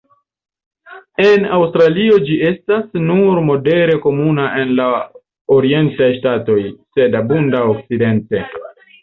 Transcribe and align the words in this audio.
En 1.25 1.43
Aŭstralio 1.57 2.15
ĝi 2.29 2.37
estas 2.51 2.87
nur 3.09 3.41
modere 3.49 3.99
komuna 4.07 4.47
en 4.63 4.73
la 4.81 4.89
orientaj 5.59 6.09
ŝtatoj, 6.17 6.59
sed 6.99 7.21
abunda 7.23 7.63
okcidente. 7.77 8.45